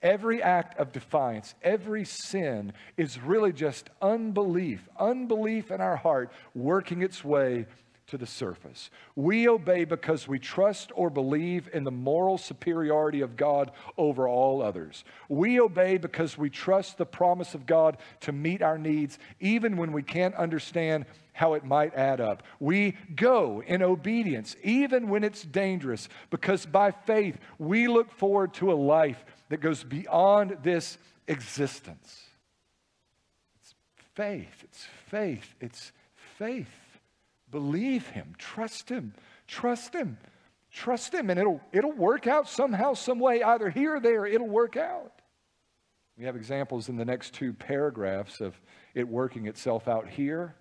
[0.00, 7.02] Every act of defiance, every sin is really just unbelief, unbelief in our heart working
[7.02, 7.66] its way
[8.08, 8.90] to the surface.
[9.14, 14.62] We obey because we trust or believe in the moral superiority of God over all
[14.62, 15.04] others.
[15.28, 19.92] We obey because we trust the promise of God to meet our needs, even when
[19.92, 22.42] we can't understand how it might add up.
[22.58, 28.72] We go in obedience, even when it's dangerous, because by faith we look forward to
[28.72, 32.24] a life that goes beyond this existence.
[33.60, 33.74] It's
[34.14, 35.92] faith, it's faith, it's
[36.38, 36.87] faith.
[37.50, 39.14] Believe him, trust him,
[39.46, 40.18] trust him,
[40.70, 44.48] trust him, and it'll, it'll work out somehow, some way, either here or there, it'll
[44.48, 45.12] work out.
[46.18, 48.60] We have examples in the next two paragraphs of
[48.94, 50.56] it working itself out here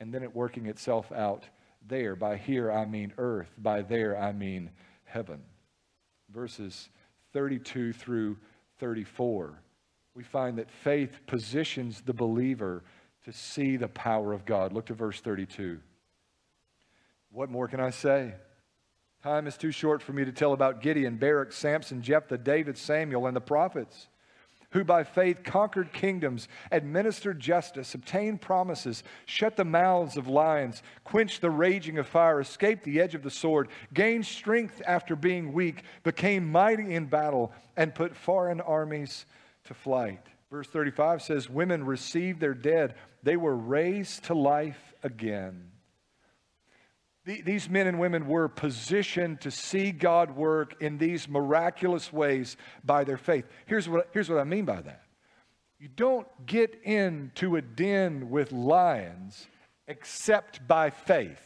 [0.00, 1.44] and then it working itself out
[1.86, 2.16] there.
[2.16, 3.52] By here, I mean earth.
[3.58, 4.70] By there, I mean
[5.04, 5.40] heaven.
[6.30, 6.88] Verses
[7.32, 8.36] 32 through
[8.78, 9.62] 34,
[10.14, 12.82] we find that faith positions the believer
[13.24, 14.72] to see the power of God.
[14.72, 15.78] Look to verse 32.
[17.38, 18.34] What more can I say?
[19.22, 23.28] Time is too short for me to tell about Gideon, Barak, Samson, Jephthah, David, Samuel,
[23.28, 24.08] and the prophets,
[24.70, 31.40] who by faith conquered kingdoms, administered justice, obtained promises, shut the mouths of lions, quenched
[31.40, 35.84] the raging of fire, escaped the edge of the sword, gained strength after being weak,
[36.02, 39.26] became mighty in battle, and put foreign armies
[39.62, 40.26] to flight.
[40.50, 45.70] Verse 35 says, Women received their dead, they were raised to life again
[47.28, 53.04] these men and women were positioned to see God work in these miraculous ways by
[53.04, 53.44] their faith.
[53.66, 55.02] Here's what, here's what I mean by that
[55.78, 59.46] you don't get into a den with lions
[59.86, 61.40] except by faith.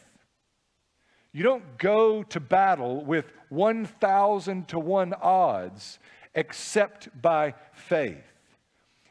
[1.33, 5.99] You don't go to battle with 1,000 to 1 odds
[6.33, 8.32] except by faith.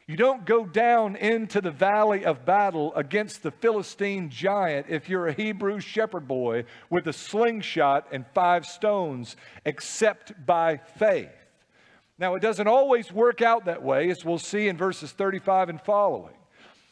[0.05, 5.27] You don't go down into the valley of battle against the Philistine giant if you're
[5.27, 11.31] a Hebrew shepherd boy with a slingshot and five stones, except by faith.
[12.19, 15.81] Now, it doesn't always work out that way, as we'll see in verses 35 and
[15.81, 16.35] following.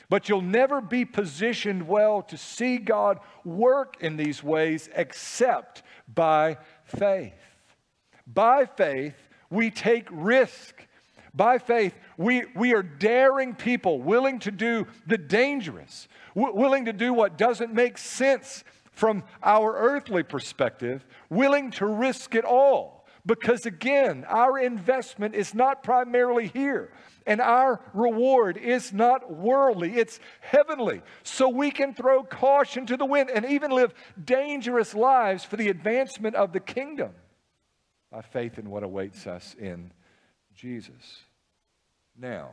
[0.09, 6.57] But you'll never be positioned well to see God work in these ways except by
[6.83, 7.33] faith.
[8.25, 9.15] By faith,
[9.49, 10.85] we take risk
[11.33, 16.93] by faith, we, we are daring people, willing to do the dangerous, w- willing to
[16.93, 23.07] do what doesn't make sense from our earthly perspective, willing to risk it all.
[23.25, 26.91] Because again, our investment is not primarily here,
[27.25, 31.01] and our reward is not worldly, it's heavenly.
[31.23, 35.69] So we can throw caution to the wind and even live dangerous lives for the
[35.69, 37.11] advancement of the kingdom
[38.11, 39.93] by faith in what awaits us in
[40.55, 41.23] Jesus.
[42.17, 42.51] Now,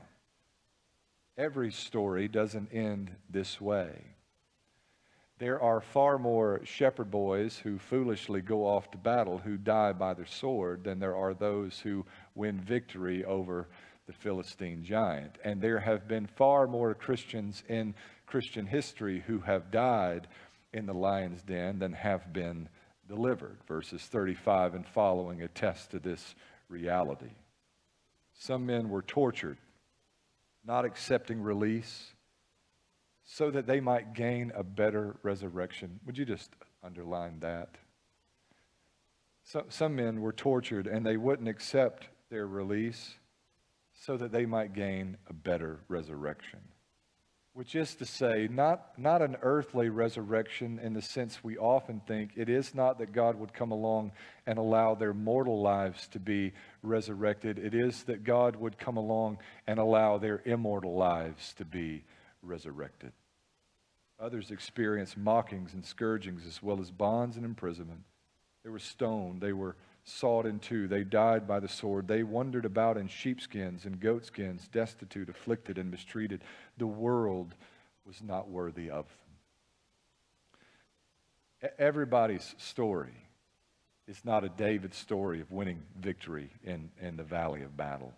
[1.36, 4.14] every story doesn't end this way.
[5.38, 10.14] There are far more shepherd boys who foolishly go off to battle who die by
[10.14, 13.68] the sword than there are those who win victory over
[14.06, 15.36] the Philistine giant.
[15.44, 17.94] And there have been far more Christians in
[18.26, 20.26] Christian history who have died
[20.72, 22.68] in the lion's den than have been
[23.08, 23.58] delivered.
[23.68, 26.34] Verses 35 and following attest to this
[26.68, 27.30] reality.
[28.38, 29.58] Some men were tortured,
[30.64, 32.14] not accepting release,
[33.24, 35.98] so that they might gain a better resurrection.
[36.06, 37.76] Would you just underline that?
[39.42, 43.16] So, some men were tortured and they wouldn't accept their release
[43.92, 46.60] so that they might gain a better resurrection
[47.58, 52.30] which is to say, not, not an earthly resurrection in the sense we often think.
[52.36, 54.12] It is not that God would come along
[54.46, 56.52] and allow their mortal lives to be
[56.84, 57.58] resurrected.
[57.58, 62.04] It is that God would come along and allow their immortal lives to be
[62.42, 63.10] resurrected.
[64.20, 68.04] Others experienced mockings and scourgings as well as bonds and imprisonment.
[68.62, 69.40] They were stoned.
[69.40, 69.74] They were
[70.08, 70.88] sawed in two.
[70.88, 72.08] They died by the sword.
[72.08, 76.42] They wandered about in sheepskins and goatskins, destitute, afflicted, and mistreated.
[76.78, 77.54] The world
[78.06, 79.06] was not worthy of
[81.60, 81.70] them.
[81.78, 83.14] Everybody's story
[84.06, 88.14] is not a David story of winning victory in, in the valley of battle.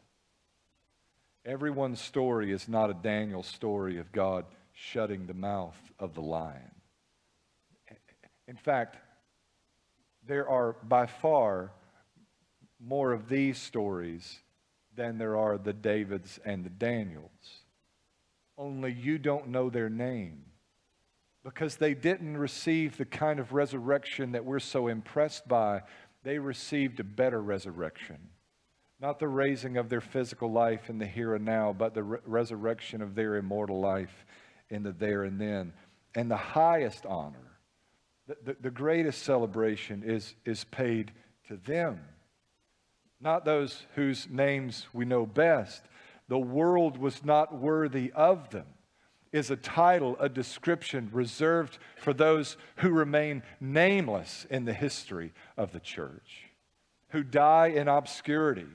[1.44, 6.70] Everyone's story is not a Daniel story of God shutting the mouth of the lion.
[8.46, 8.96] In fact,
[10.26, 11.72] there are by far
[12.80, 14.40] more of these stories
[14.96, 17.64] than there are the Davids and the Daniels.
[18.56, 20.44] Only you don't know their name
[21.42, 25.82] because they didn't receive the kind of resurrection that we're so impressed by.
[26.22, 28.18] They received a better resurrection.
[29.00, 32.18] Not the raising of their physical life in the here and now, but the re-
[32.26, 34.26] resurrection of their immortal life
[34.68, 35.72] in the there and then.
[36.14, 37.56] And the highest honor,
[38.26, 41.12] the, the, the greatest celebration is, is paid
[41.48, 42.00] to them
[43.20, 45.84] not those whose names we know best.
[46.28, 48.66] The world was not worthy of them
[49.32, 55.72] is a title, a description reserved for those who remain nameless in the history of
[55.72, 56.50] the church,
[57.10, 58.66] who die in obscurity,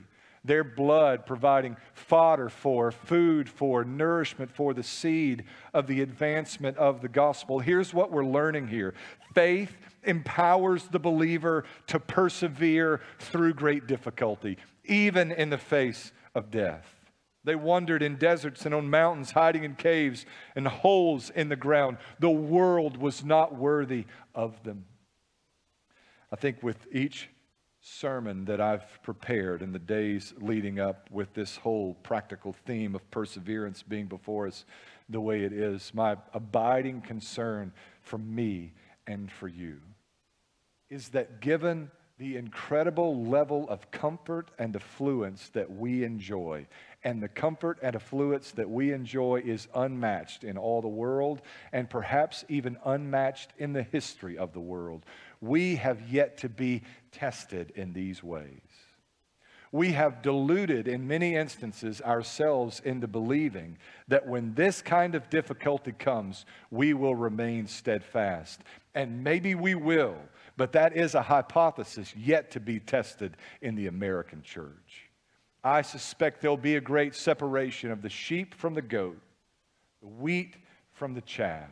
[0.46, 5.44] their blood providing fodder for, food for, nourishment for the seed
[5.74, 7.58] of the advancement of the gospel.
[7.58, 8.94] Here's what we're learning here
[9.34, 16.96] faith empowers the believer to persevere through great difficulty, even in the face of death.
[17.44, 20.26] They wandered in deserts and on mountains, hiding in caves
[20.56, 21.98] and holes in the ground.
[22.18, 24.84] The world was not worthy of them.
[26.32, 27.28] I think with each
[27.86, 33.10] sermon that I've prepared in the days leading up with this whole practical theme of
[33.12, 34.64] perseverance being before us
[35.08, 37.72] the way it is, my abiding concern
[38.02, 38.72] for me
[39.06, 39.78] and for you
[40.90, 46.66] is that given the incredible level of comfort and affluence that we enjoy.
[47.04, 51.90] And the comfort and affluence that we enjoy is unmatched in all the world and
[51.90, 55.04] perhaps even unmatched in the history of the world.
[55.40, 56.82] We have yet to be
[57.12, 58.60] tested in these ways.
[59.72, 63.78] We have deluded in many instances ourselves into believing
[64.08, 68.60] that when this kind of difficulty comes, we will remain steadfast.
[68.94, 70.16] And maybe we will
[70.56, 75.10] but that is a hypothesis yet to be tested in the American church.
[75.62, 79.20] I suspect there'll be a great separation of the sheep from the goat,
[80.00, 80.56] the wheat
[80.92, 81.70] from the chaff.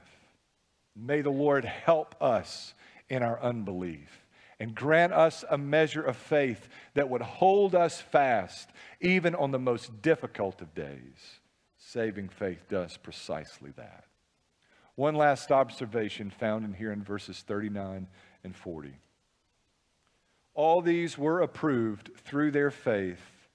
[0.95, 2.75] May the Lord help us
[3.09, 4.25] in our unbelief
[4.61, 9.59] and grant us a measure of faith that would hold us fast even on the
[9.59, 11.41] most difficult of days.
[11.77, 14.05] Saving faith does precisely that.
[14.95, 18.07] One last observation found in here in verses 39
[18.45, 18.99] and 40.
[20.55, 23.49] All these were approved through their faith,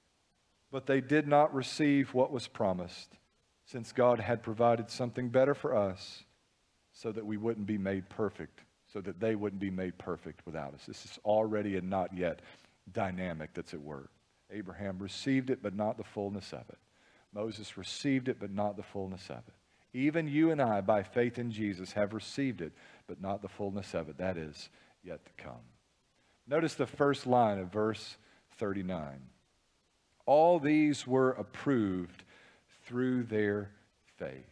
[0.69, 3.17] but they did not receive what was promised,
[3.65, 6.23] since God had provided something better for us
[6.91, 8.61] so that we wouldn't be made perfect,
[8.93, 10.85] so that they wouldn't be made perfect without us.
[10.87, 12.41] This is already a not yet
[12.91, 14.09] dynamic that's at work.
[14.51, 16.79] Abraham received it, but not the fullness of it.
[17.33, 19.53] Moses received it, but not the fullness of it.
[19.93, 22.73] Even you and I, by faith in Jesus, have received it,
[23.07, 24.17] but not the fullness of it.
[24.17, 24.69] That is
[25.03, 25.61] yet to come.
[26.47, 28.17] Notice the first line of verse
[28.57, 29.21] 39.
[30.25, 32.23] All these were approved
[32.85, 33.71] through their
[34.17, 34.45] faith.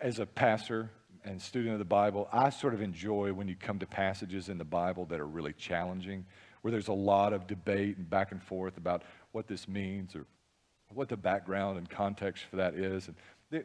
[0.00, 0.90] As a pastor
[1.26, 4.58] and student of the Bible, I sort of enjoy when you come to passages in
[4.58, 6.24] the Bible that are really challenging,
[6.62, 9.02] where there's a lot of debate and back and forth about
[9.32, 10.26] what this means or
[10.94, 13.08] what the background and context for that is.
[13.08, 13.16] And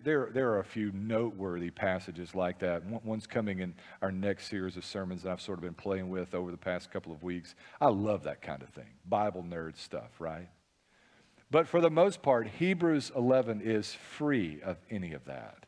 [0.03, 2.83] there, there are a few noteworthy passages like that.
[3.03, 6.35] One's coming in our next series of sermons that I've sort of been playing with
[6.35, 7.55] over the past couple of weeks.
[7.79, 10.49] I love that kind of thing, Bible nerd stuff, right?
[11.49, 15.65] But for the most part, Hebrews 11 is free of any of that,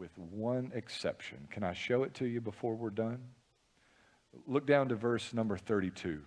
[0.00, 1.46] with one exception.
[1.50, 3.20] Can I show it to you before we're done?
[4.46, 6.22] Look down to verse number 32.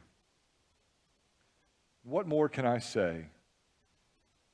[2.04, 3.26] What more can I say?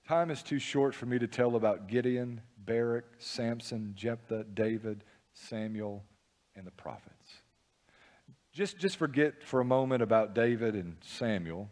[0.07, 5.03] Time is too short for me to tell about Gideon, Barak, Samson, Jephthah, David,
[5.33, 6.05] Samuel,
[6.55, 7.41] and the prophets.
[8.53, 11.69] Just, just forget for a moment about David and Samuel.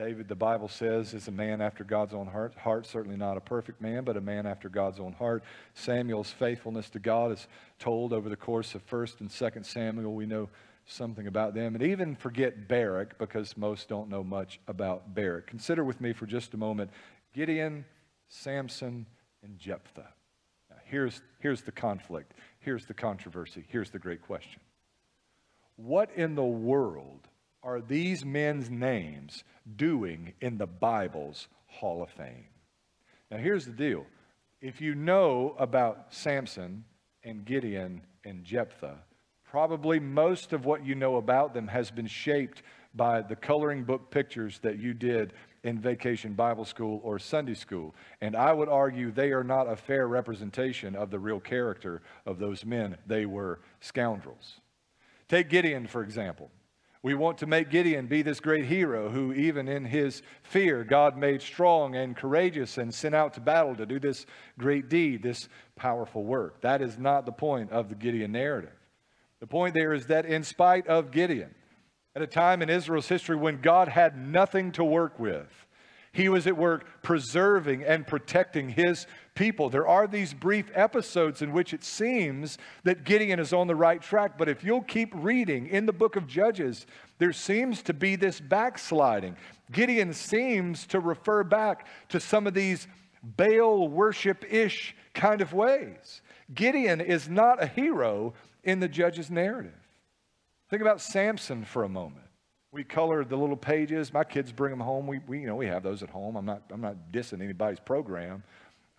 [0.00, 2.54] David, the Bible says, is a man after God's own heart.
[2.54, 2.86] heart.
[2.86, 5.44] Certainly not a perfect man, but a man after God's own heart.
[5.74, 7.46] Samuel's faithfulness to God is
[7.78, 10.14] told over the course of 1st and 2nd Samuel.
[10.14, 10.48] We know
[10.86, 11.74] something about them.
[11.74, 15.46] And even forget Barak, because most don't know much about Barak.
[15.46, 16.90] Consider with me for just a moment
[17.34, 17.84] Gideon,
[18.26, 19.04] Samson,
[19.42, 20.08] and Jephthah.
[20.70, 22.32] Now, here's, here's the conflict.
[22.60, 23.66] Here's the controversy.
[23.68, 24.60] Here's the great question.
[25.76, 27.28] What in the world
[27.62, 29.44] are these men's names
[29.76, 32.46] doing in the Bible's Hall of Fame?
[33.30, 34.06] Now, here's the deal.
[34.60, 36.84] If you know about Samson
[37.22, 38.98] and Gideon and Jephthah,
[39.44, 42.62] probably most of what you know about them has been shaped
[42.94, 45.32] by the coloring book pictures that you did
[45.62, 47.94] in vacation Bible school or Sunday school.
[48.20, 52.38] And I would argue they are not a fair representation of the real character of
[52.38, 52.96] those men.
[53.06, 54.60] They were scoundrels.
[55.28, 56.50] Take Gideon, for example.
[57.02, 61.16] We want to make Gideon be this great hero who, even in his fear, God
[61.16, 64.26] made strong and courageous and sent out to battle to do this
[64.58, 66.60] great deed, this powerful work.
[66.60, 68.76] That is not the point of the Gideon narrative.
[69.40, 71.54] The point there is that, in spite of Gideon,
[72.14, 75.48] at a time in Israel's history when God had nothing to work with,
[76.12, 79.70] he was at work preserving and protecting his people.
[79.70, 84.00] There are these brief episodes in which it seems that Gideon is on the right
[84.00, 86.86] track, but if you'll keep reading in the book of Judges,
[87.18, 89.36] there seems to be this backsliding.
[89.72, 92.88] Gideon seems to refer back to some of these
[93.22, 96.22] Baal worship ish kind of ways.
[96.54, 99.72] Gideon is not a hero in the Judges narrative.
[100.68, 102.26] Think about Samson for a moment.
[102.72, 104.12] We colored the little pages.
[104.12, 105.06] My kids bring them home.
[105.06, 106.36] We, we, you know, we have those at home.
[106.36, 108.44] I'm not, I'm not dissing anybody's program.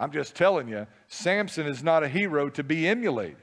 [0.01, 3.37] I'm just telling you, Samson is not a hero to be emulated.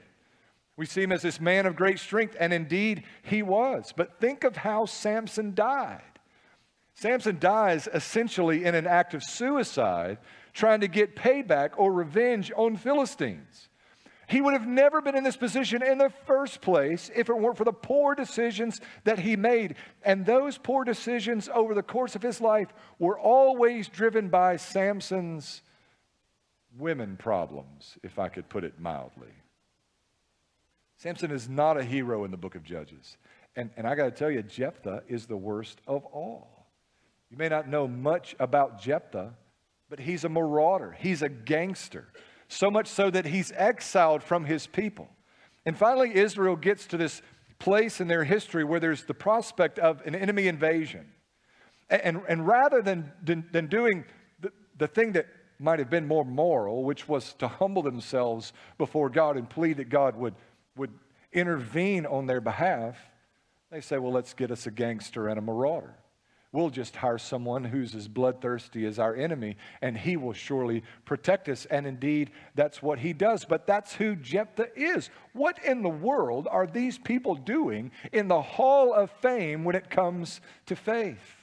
[0.75, 3.93] We see him as this man of great strength, and indeed he was.
[3.95, 6.01] But think of how Samson died.
[6.95, 10.17] Samson dies essentially in an act of suicide,
[10.51, 13.69] trying to get payback or revenge on Philistines.
[14.27, 17.57] He would have never been in this position in the first place if it weren't
[17.57, 19.75] for the poor decisions that he made.
[20.03, 25.61] And those poor decisions over the course of his life were always driven by Samson's
[26.79, 29.33] women problems, if I could put it mildly.
[30.97, 33.17] Samson is not a hero in the book of Judges.
[33.55, 36.67] And, and I got to tell you, Jephthah is the worst of all.
[37.29, 39.33] You may not know much about Jephthah,
[39.89, 42.07] but he's a marauder, he's a gangster
[42.49, 45.07] so much so that he's exiled from his people.
[45.65, 47.21] And finally, Israel gets to this
[47.59, 51.05] place in their history where there's the prospect of an enemy invasion.
[51.89, 54.03] And, and, and rather than, than, than doing
[54.39, 55.27] the, the thing that
[55.59, 59.89] might have been more moral, which was to humble themselves before God and plead that
[59.89, 60.35] God would,
[60.75, 60.91] would
[61.33, 62.97] intervene on their behalf,
[63.69, 65.95] they say, well, let's get us a gangster and a marauder.
[66.51, 71.47] We'll just hire someone who's as bloodthirsty as our enemy, and he will surely protect
[71.47, 71.65] us.
[71.65, 73.45] And indeed, that's what he does.
[73.45, 75.11] But that's who Jephthah is.
[75.33, 79.91] What in the world are these people doing in the hall of fame when it
[79.91, 81.35] comes to faith?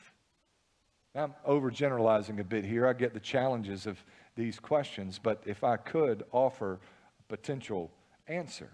[1.16, 2.86] I'm overgeneralizing a bit here.
[2.86, 4.02] I get the challenges of
[4.36, 6.78] these questions, but if I could offer
[7.18, 7.90] a potential
[8.28, 8.70] answer,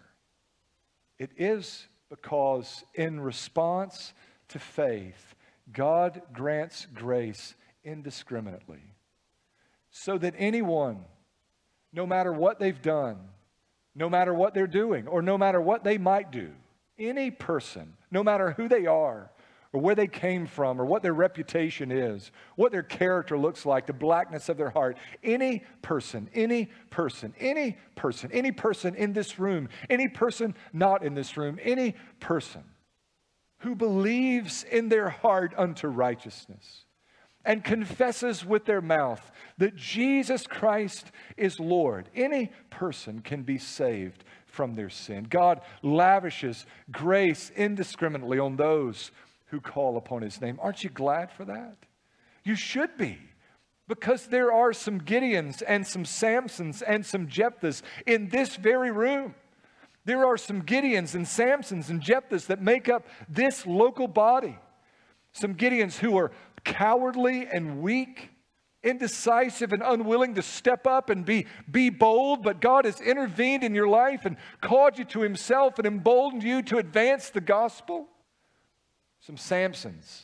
[1.19, 4.13] it is because in response
[4.49, 5.35] to faith,
[5.73, 8.83] God grants grace indiscriminately
[9.91, 11.05] so that anyone,
[11.93, 13.19] no matter what they've done,
[13.95, 16.51] no matter what they're doing, or no matter what they might do,
[16.99, 19.31] any person, no matter who they are,
[19.73, 23.87] or where they came from, or what their reputation is, what their character looks like,
[23.87, 29.39] the blackness of their heart, any person, any person, any person, any person in this
[29.39, 32.63] room, any person not in this room, any person
[33.61, 36.85] who believes in their heart unto righteousness
[37.45, 44.25] and confesses with their mouth that Jesus Christ is Lord, any person can be saved
[44.47, 45.27] from their sin.
[45.29, 49.11] God lavishes grace indiscriminately on those
[49.53, 50.59] who call upon his name.
[50.63, 51.77] Aren't you glad for that?
[52.43, 53.19] You should be.
[53.87, 59.35] Because there are some Gideons and some Samsons and some Jephthahs in this very room.
[60.07, 64.59] There are some Gideons and Samsons and Jephthahs that make up this local body.
[65.33, 66.33] Some Gideons who are
[66.65, 68.31] cowardly and weak,
[68.83, 73.75] indecisive and unwilling to step up and be, be bold, but God has intervened in
[73.75, 78.09] your life and called you to Himself and emboldened you to advance the gospel.
[79.25, 80.23] Some Samsons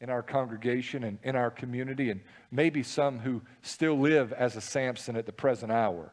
[0.00, 2.20] in our congregation and in our community, and
[2.50, 6.12] maybe some who still live as a Samson at the present hour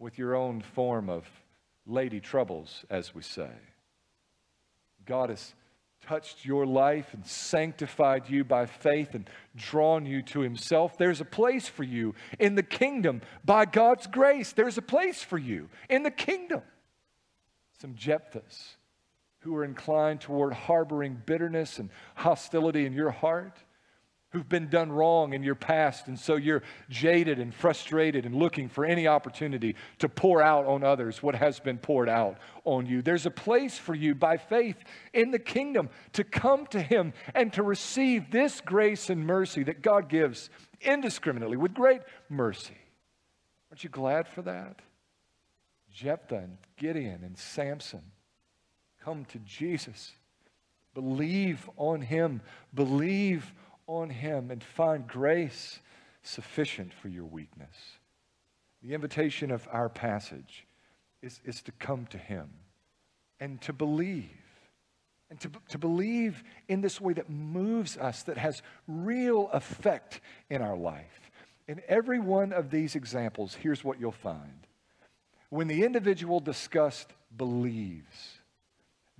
[0.00, 1.24] with your own form of
[1.86, 3.50] lady troubles, as we say.
[5.06, 5.54] God has
[6.04, 10.98] touched your life and sanctified you by faith and drawn you to Himself.
[10.98, 14.52] There's a place for you in the kingdom by God's grace.
[14.52, 16.62] There's a place for you in the kingdom.
[17.80, 18.77] Some Jephthahs
[19.40, 23.58] who are inclined toward harboring bitterness and hostility in your heart
[24.30, 28.68] who've been done wrong in your past, and so you're jaded and frustrated and looking
[28.68, 33.00] for any opportunity to pour out on others what has been poured out on you.
[33.00, 34.76] There's a place for you by faith
[35.14, 39.80] in the kingdom to come to Him and to receive this grace and mercy that
[39.80, 40.50] God gives
[40.82, 42.76] indiscriminately with great mercy.
[43.70, 44.82] Aren't you glad for that?
[45.90, 48.02] Jephthah and Gideon and Samson
[49.04, 50.12] come to Jesus.
[50.94, 52.40] Believe on Him.
[52.74, 53.52] Believe
[53.86, 55.80] on Him and find grace
[56.22, 57.74] sufficient for your weakness.
[58.82, 60.66] The invitation of our passage
[61.22, 62.48] is, is to come to Him
[63.40, 64.30] and to believe
[65.30, 70.62] and to, to believe in this way that moves us, that has real effect in
[70.62, 71.30] our life.
[71.66, 74.66] In every one of these examples, here's what you'll find.
[75.50, 78.37] When the individual discussed believes,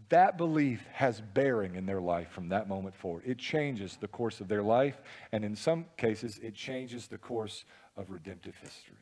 [0.09, 3.23] that belief has bearing in their life from that moment forward.
[3.27, 5.01] It changes the course of their life,
[5.33, 7.65] and in some cases, it changes the course
[7.97, 8.97] of redemptive history.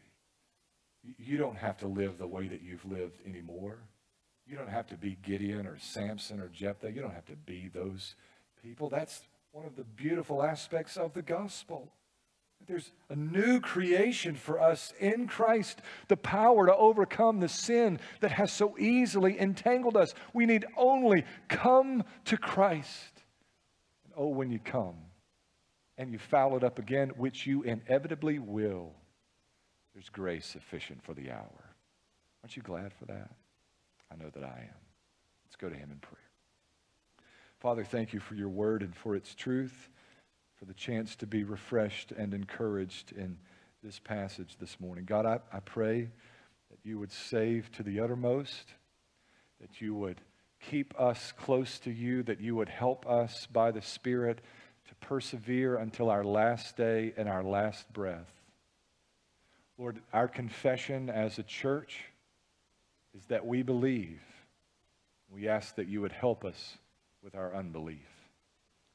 [1.18, 3.78] You don't have to live the way that you've lived anymore.
[4.46, 6.92] You don't have to be Gideon or Samson or Jephthah.
[6.92, 8.14] You don't have to be those
[8.62, 8.88] people.
[8.88, 11.92] That's one of the beautiful aspects of the gospel.
[12.66, 18.32] There's a new creation for us in Christ, the power to overcome the sin that
[18.32, 20.14] has so easily entangled us.
[20.32, 23.22] We need only come to Christ.
[24.04, 24.96] And oh, when you come
[25.96, 28.92] and you foul it up again, which you inevitably will,
[29.94, 31.74] there's grace sufficient for the hour.
[32.42, 33.30] Aren't you glad for that?
[34.12, 34.80] I know that I am.
[35.46, 36.20] Let's go to Him in prayer.
[37.60, 39.88] Father, thank you for your word and for its truth,
[40.66, 43.36] for the chance to be refreshed and encouraged in
[43.84, 45.04] this passage this morning.
[45.04, 46.08] God, I, I pray
[46.70, 48.72] that you would save to the uttermost,
[49.60, 50.20] that you would
[50.60, 54.40] keep us close to you, that you would help us by the Spirit
[54.88, 58.32] to persevere until our last day and our last breath.
[59.78, 62.06] Lord, our confession as a church
[63.16, 64.20] is that we believe.
[65.30, 66.78] We ask that you would help us
[67.22, 68.15] with our unbelief.